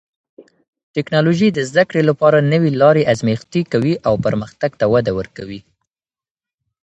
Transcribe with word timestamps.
ټکنالوژي 0.95 1.49
د 1.53 1.59
زده 1.69 1.83
کړې 1.89 2.01
لپاره 2.09 2.47
نوې 2.53 2.71
لارې 2.81 3.07
ازمېښتي 3.11 3.61
کوي 3.71 3.93
او 4.07 4.13
پرمختګ 4.25 4.71
ته 4.79 4.85
وده 4.93 5.11
ورکوي. 5.19 5.59